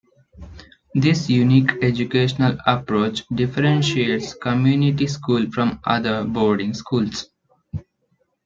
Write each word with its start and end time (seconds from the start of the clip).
This 0.95 1.29
unique 1.29 1.73
educational 1.83 2.57
approach 2.65 3.21
differentiates 3.27 4.33
Community 4.33 5.05
School 5.05 5.51
from 5.51 5.79
other 5.85 6.23
boarding 6.23 6.73
schools. 6.73 7.27